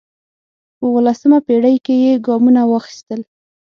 په 0.77 0.83
اوولسمه 0.91 1.37
پېړۍ 1.47 1.75
کې 1.85 1.95
یې 2.03 2.13
ګامونه 2.25 2.61
واخیستل 2.67 3.21